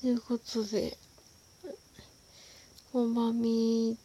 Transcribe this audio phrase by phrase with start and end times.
[0.00, 0.96] ということで、
[2.92, 3.98] こんばんみ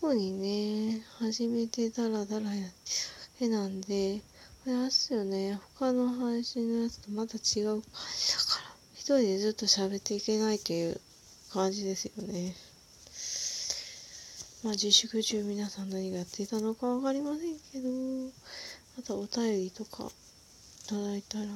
[0.00, 2.70] 特にね、初めてダラダラやっ
[3.36, 4.20] てなんで、
[4.62, 7.82] これあすよね、他の配信のやつとまた違う感
[8.16, 11.00] じだから、一人でずっと喋っていけないという
[11.52, 12.54] 感じですよね。
[14.62, 17.88] まあ自粛中皆さん何がやっていたのかわかりませんけど、
[18.96, 21.46] またお便りとかいただいたら、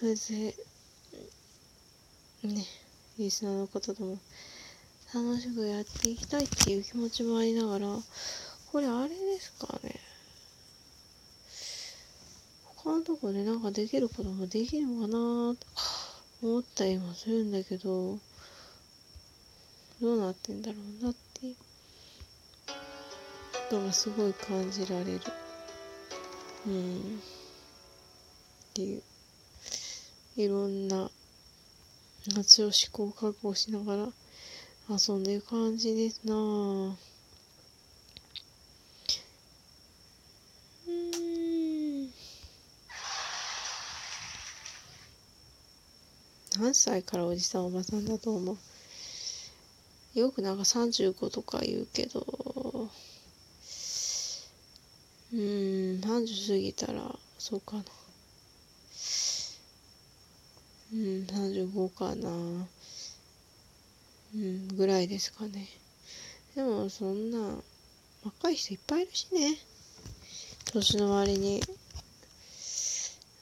[0.00, 0.56] それで、
[2.42, 2.64] ね、
[3.18, 4.18] リスナーの方とも
[5.14, 7.88] 楽しくやっていきたいっていう気持ちもありながら、
[8.72, 10.00] これあれですかね。
[12.76, 15.66] 他のとこでなんかできることもできるのかなと
[16.42, 18.18] 思ったりもするんだけど、
[20.00, 21.52] どうなってんだろうなってい
[23.70, 25.20] うのがすごい感じられる。
[26.66, 27.00] うん。
[27.00, 27.22] っ
[28.72, 29.02] ていう。
[30.36, 31.10] いろんな
[32.26, 34.08] 夏を試行錯誤しながら
[34.88, 36.92] 遊んでる感じですなぁ。
[46.58, 50.18] 何歳からおじさんおばさんだと思う？
[50.18, 52.90] よくなんか35とか言うけど。
[55.32, 57.84] うん30過ぎたらそうかな。
[60.92, 62.30] うん、35かな。
[64.32, 65.68] うん、ぐらいですかね。
[66.54, 67.56] でも、そんな、
[68.24, 69.56] 若い人いっぱいいるしね。
[70.72, 71.62] 年の割に。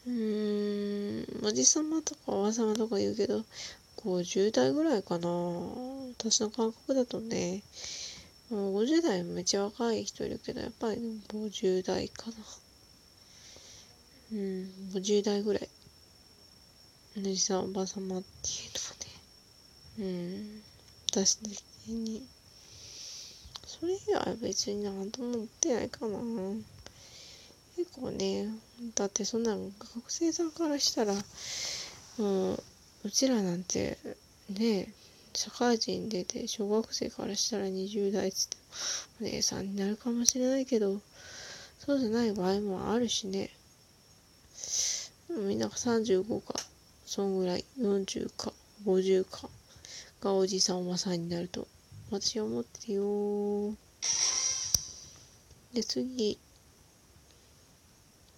[0.06, 3.44] うーん、おじさまとかおばさまとか言うけど、
[3.96, 5.28] 50代ぐらいかな。
[6.18, 7.62] 私の感覚だとね、
[8.50, 12.36] もう50代めっちゃ若い人いるけど、やっぱり50代かな。
[14.32, 15.68] うん、50代ぐらい。
[17.18, 18.78] おじさんおばさまっていう
[19.98, 20.22] のはね。
[20.38, 20.62] うん。
[21.10, 22.22] 私的に
[23.66, 26.16] それ以外は別になんとも思ってないかな。
[27.76, 28.46] 結構ね
[28.94, 31.14] だってそんな学生さんからしたら
[32.18, 32.62] もう
[33.02, 33.98] うちらなんて
[34.50, 34.92] ね
[35.34, 38.56] 社会人出て小学生からしたら20代っつって
[39.22, 41.00] お姉さんになるかもしれないけど
[41.80, 43.50] そうじゃない場合もあるしね。
[45.30, 46.67] みんなが35か。
[47.08, 47.64] そんぐらい。
[47.80, 48.52] 40か
[48.84, 49.48] 50か。
[50.20, 51.66] がおじさんおばさんになると。
[52.10, 53.74] 私は思ってるよ
[55.72, 56.38] で次。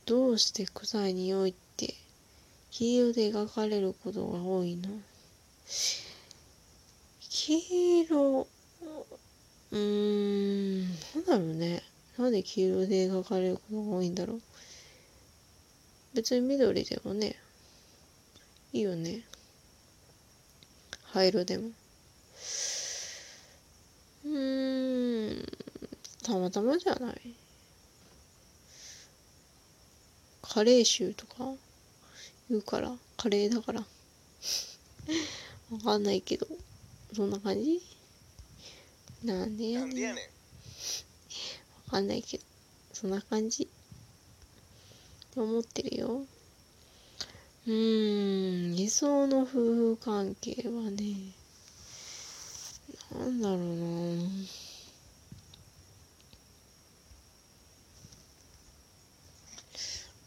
[0.07, 1.95] どうして臭い匂いって
[2.71, 4.89] 黄色で描かれることが多いの？
[7.29, 8.47] 黄色
[9.73, 11.83] うーんなんだろうね。
[12.19, 14.41] なんで黄色で描かれることが多いんだろう。
[16.15, 17.35] 別に緑でもね。
[18.73, 19.23] いいよね。
[21.03, 21.71] 灰色でも。
[24.25, 25.47] うーん。
[26.23, 27.35] たまたまじゃない。
[30.43, 31.53] カレー臭とか？
[32.49, 32.93] 言うから。
[33.17, 33.81] カレーだから。
[35.73, 36.47] わかんないけど。
[37.15, 37.83] そんな感じ？
[39.25, 40.15] なんでやねん。
[40.15, 40.23] わ
[41.91, 42.45] かんないけど。
[42.93, 43.65] そんな感じ。
[43.65, 43.67] っ
[45.33, 46.25] て思ってるよ
[47.67, 51.35] うーん、理想の夫婦関係はね、
[53.13, 54.01] なんだろうな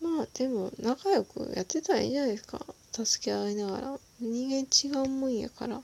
[0.01, 2.59] まあでも仲良くやってたらいいんじゃないですか。
[2.91, 3.99] 助け合いながら。
[4.19, 5.81] 人間違うもんやから、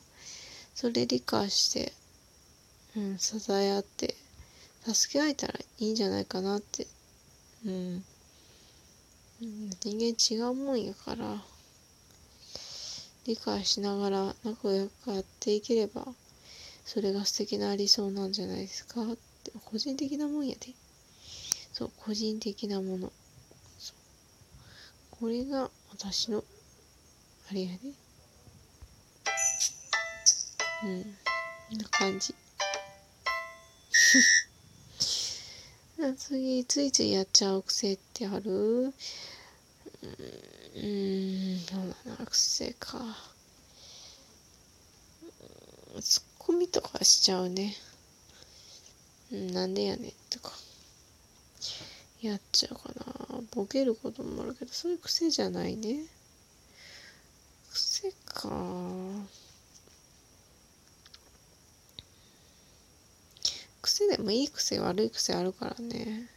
[0.75, 1.93] それ理解して、
[2.95, 4.16] うん、支え合って、
[4.83, 6.85] 助け合えたらいいんじゃないかなって。
[7.66, 8.05] うん。
[9.41, 11.41] 人間違うもんやから
[13.25, 16.07] 理解しながら仲良くやっていければ
[16.83, 19.03] それが素敵な理想なんじゃないですか。
[19.03, 19.05] っ
[19.44, 20.73] て個人的なもんやで。
[21.72, 23.13] そう個人的なもの。
[25.11, 26.43] これが私の
[27.52, 27.78] あれやで。
[30.84, 32.34] うんこんな感じ。
[36.17, 38.93] 次ついついやっちゃう癖ってある？
[40.01, 42.99] うん、どうだな、癖か。
[46.01, 47.75] ツッコミとかしちゃうね。
[49.31, 50.51] うん、なんでやねんとか。
[52.21, 53.41] やっちゃうかな。
[53.51, 56.05] ボケることもあるけど、そういう癖じゃないね。
[57.71, 58.49] 癖か。
[63.81, 66.29] 癖でもいい癖悪い癖あるからね。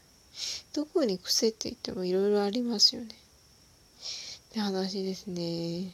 [0.75, 3.09] どこに癖って言ってもいろいろありますよね。
[3.09, 5.93] って話ですね。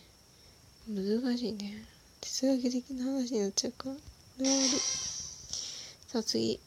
[0.88, 1.84] 難しいね。
[2.20, 3.90] 哲学的な話になっちゃうか
[6.06, 6.60] さあ次。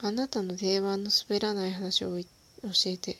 [0.00, 2.26] あなたの定番の滑らない話を教
[2.86, 3.16] えて。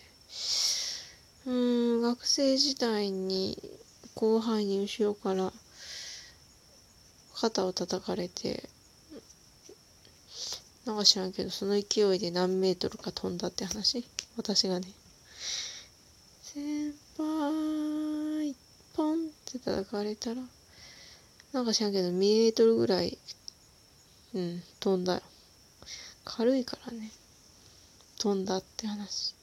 [1.44, 3.58] うん学生時代に
[4.14, 5.52] 後輩に後ろから
[7.34, 8.68] 肩を叩かれて
[10.84, 14.05] なんか知らんけどその勢いで何メートルか飛んだって話？
[14.37, 14.88] 私がね。
[16.43, 18.55] 先輩
[18.94, 20.43] ポンって叩かれたら
[21.52, 23.17] なんか知らんけど2メートルぐらい
[24.34, 25.23] うん飛んだよ。
[26.25, 27.11] 軽いからね。
[28.19, 29.34] 飛んだって話。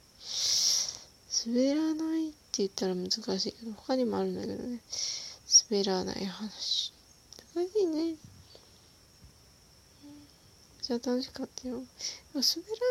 [1.46, 4.80] 滑らないって言ったら難しいけど他にもあるんだけどね。
[5.70, 6.94] 滑らない話。
[7.56, 8.16] 難しいね。
[10.90, 11.84] じゃ楽しかったよ
[12.34, 12.44] 滑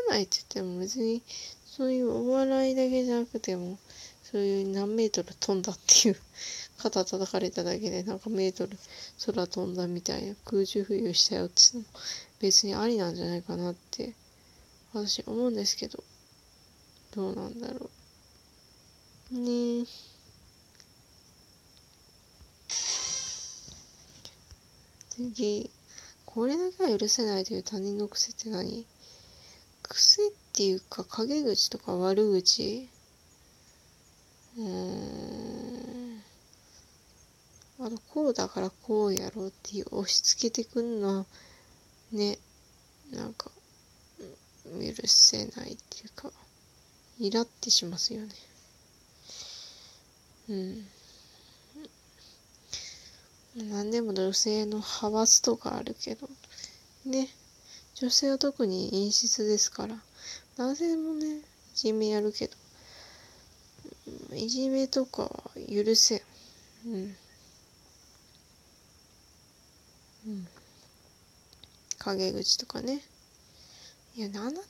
[0.06, 1.20] らないって言っても別に
[1.66, 3.76] そういうお笑いだけじゃなくても
[4.22, 6.16] そういう何メートル飛んだっていう
[6.76, 8.78] 肩叩かれただけでなんかメートル
[9.26, 11.86] 空飛んだみたいな空中浮遊したよってうのも
[12.40, 14.14] 別にありなんじゃないかなって
[14.94, 16.04] 私思うんですけど
[17.16, 17.90] どうなんだろ
[19.32, 19.38] う。
[19.40, 19.80] ね。
[19.80, 19.86] え
[25.10, 25.77] 次。
[26.30, 28.86] これだけは許せないという他人の癖って何？
[29.82, 32.88] 癖っていうか陰口とか悪口？
[34.58, 34.64] うー
[36.16, 36.22] ん。
[37.80, 41.26] あのこうだからこうやろうっていう押し付けてくんのは
[42.12, 42.36] ね
[43.10, 43.50] なんか
[44.64, 46.30] 許せないっていうか
[47.18, 48.28] イラってしますよね。
[50.50, 50.86] うん。
[53.64, 56.28] 何でも女性の派閥とかあるけど
[57.04, 57.28] ね。
[57.94, 59.96] 女性は特に陰湿ですから。
[60.56, 61.42] 男性もねい
[61.74, 62.56] じめやるけど。
[64.36, 66.20] いじめとかは許せん。
[66.86, 67.16] うん。
[70.26, 70.48] うん。
[71.98, 73.00] 陰口とかね。
[74.14, 74.62] いやなんだ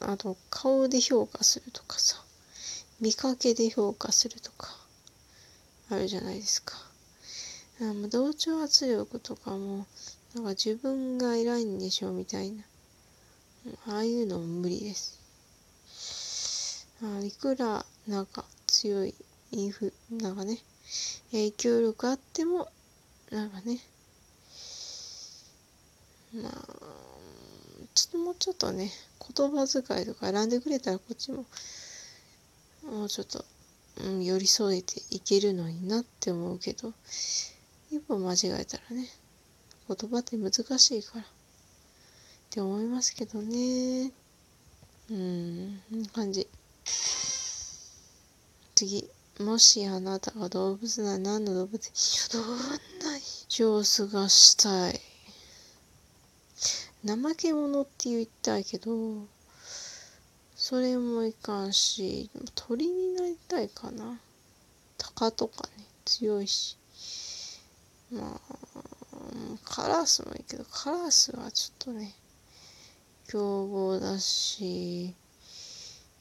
[0.00, 2.22] あと顔で評価するとかさ。
[3.00, 4.68] 見かけで評価するとか。
[5.88, 6.93] あるじゃないですか。
[7.92, 9.86] もう同調圧力とかも
[10.34, 12.62] なんか自分が偉いんでしょみたいな。
[13.86, 15.18] ああいうのも無理です。
[17.02, 19.14] あいくらなんか強い
[19.52, 20.58] インフなんかね
[21.30, 22.68] 影響力あっても
[23.30, 23.78] なんかね。
[26.34, 26.52] まあ
[27.94, 28.90] ちょっともうちょっとね
[29.36, 31.44] 言葉遣いとか選んでくれたらこっちも
[32.90, 33.44] もうちょっと、
[34.02, 36.92] うん、寄り添えていけるのになって思うけど。
[37.94, 39.08] 一歩間違えたらね
[39.86, 41.20] 言葉って難しいから。
[41.20, 41.26] っ
[42.50, 44.10] て思いますけどね。
[45.10, 46.48] うんこんな感じ。
[48.74, 49.08] 次。
[49.38, 51.90] もしあなたが動物なら何の動物？
[52.32, 52.64] どんな
[53.56, 55.00] 様子がしたい。
[57.06, 59.26] 怠け者って言いたいけど
[60.56, 64.18] それもいかんし鳥になりたいかな。
[64.98, 66.76] 鷹とかね強いし。
[68.14, 68.54] まあ
[69.64, 72.14] カラスもいいけどカラスはちょっとね
[73.28, 75.14] 凶暴だし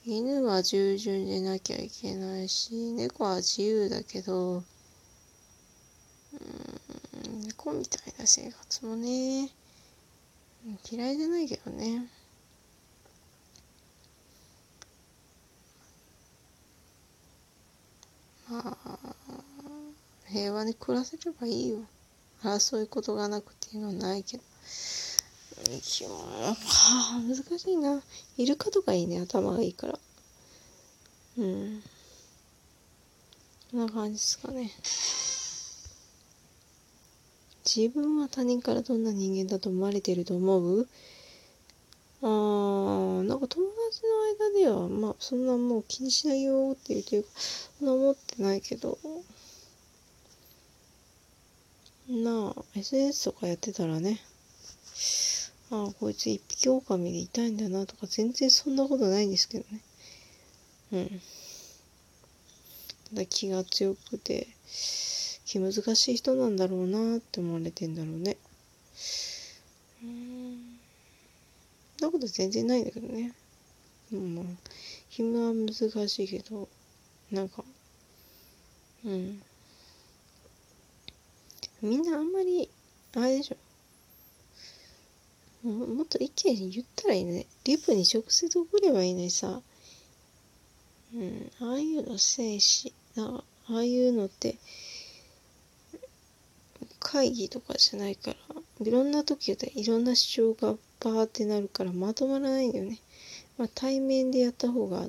[0.06, 4.60] 犬は従順でなきゃいけないし猫は自由だけどう
[7.30, 9.50] ん猫みたいな生活もね
[10.90, 12.08] 嫌いじゃないけどね。
[20.44, 21.78] 平和に暮らせればいいよ。
[22.44, 24.44] 争うことがなくていうのはないけど。
[26.04, 28.02] はあ難しいな。
[28.36, 29.22] イルカとかいいね。
[29.22, 29.98] 頭がいいから。
[31.38, 31.82] うん。
[33.72, 34.70] こんな感じですかね。
[37.66, 40.90] 自分は他人からどんな人間だと思われてると思う？
[42.22, 48.98] あーなんか友達の間ではまあそんなもう気にしないよっていうというかそんな思ってないけど。
[52.10, 54.20] なあ SNS とかやってたらね
[55.72, 59.82] ああこいつ一匹狼でいたいんだなとか全然そんなことないんですけどね。
[60.92, 61.22] うん。
[63.10, 64.48] ただ気が強くて
[65.46, 68.38] 気難しい人なんだろうなって思われてんだろうね。
[70.04, 70.80] うん。
[72.00, 73.34] そんなこと全然ないんだけどね。
[74.12, 74.36] うん。
[74.36, 74.46] まあ
[75.10, 76.68] 暇は難しいけど
[77.32, 77.64] なんか
[79.06, 79.42] うん。
[81.84, 82.70] みんなあんまり
[83.16, 83.58] あれでしょ
[85.68, 89.62] ももっと意見言ったらいいねリプに直接送ればいいのにさ
[91.14, 94.56] うんああいうのせいしなああいうのって
[97.00, 98.38] 会議とかじゃないから
[98.82, 103.00] いろんな時でいろんな主張がバーってなるからまとまらないんだよね。
[103.58, 105.08] まあ、対面でやった方が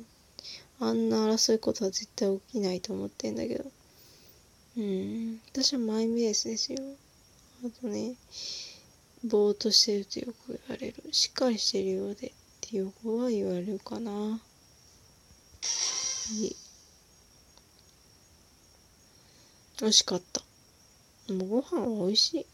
[0.80, 3.64] あんな争いことは絶対起きないと思ってんだけど。
[4.76, 5.40] うん。
[5.52, 6.78] 私はマイベースですよ。
[7.64, 8.14] あとね、
[9.24, 10.94] ぼーっとしてるとよく言われる。
[11.12, 14.40] しっかりしてるようでってよくは言われるかな。
[16.32, 16.56] いい。
[19.80, 20.42] 美味しかった。
[21.32, 22.46] もうご飯は美味しい。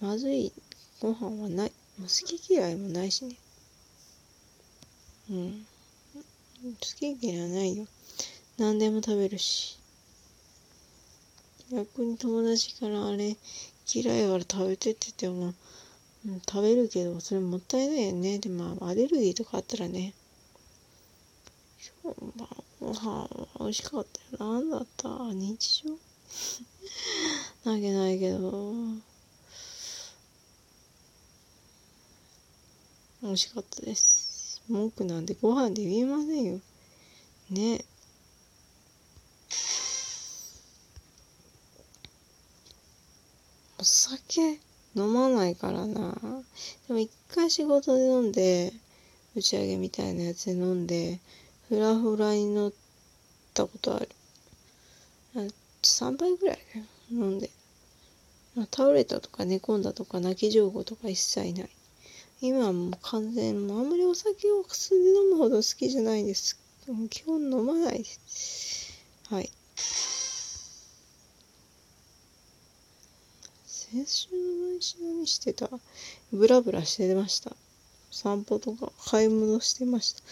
[0.00, 0.52] まずい
[1.00, 1.72] ご飯はない。
[1.98, 3.36] もう好き嫌いもないしね。
[5.30, 5.66] うん。
[6.62, 7.86] 好き嫌いはないよ。
[8.58, 9.81] 何でも食べるし。
[11.72, 13.34] 逆に友達からあれ
[13.92, 15.54] 嫌いやから食べてって言っても、
[16.26, 18.38] うん、食べるけど、それもったいないよね。
[18.38, 20.12] で、まあ、アレルギーとかあったらね。
[22.04, 22.48] 今日は
[22.80, 24.06] ご飯美味しかっ
[24.38, 24.52] たよ。
[24.52, 25.08] なんだった？
[25.32, 25.90] 日常
[27.64, 28.74] なわけないけど。
[33.22, 34.60] 美味しかったです。
[34.68, 36.60] 文句なんてご飯で言えませんよ。
[37.50, 37.84] ね。
[43.82, 44.60] お酒
[44.94, 46.14] 飲まないからな。
[46.86, 48.72] でも一回仕事で飲んで、
[49.34, 51.18] 打ち上げみたいなやつで飲んで、
[51.68, 52.72] フラフラに乗っ
[53.52, 54.08] たことある。
[55.82, 56.58] 3杯ぐらい
[57.10, 57.50] 飲んで。
[58.70, 61.70] 倒れたとか寝込んだとか泣き情報とか一切ない。
[62.40, 66.56] 今はもう完全、もうあんまりお酒を普通に飲むほど好きじゃないです。
[67.10, 68.92] 基本飲まないです。
[69.28, 69.50] はい。
[73.92, 75.68] 先週の毎週何してた
[76.32, 77.54] ブラブラしてました。
[78.10, 80.22] 散歩とか買い物してました。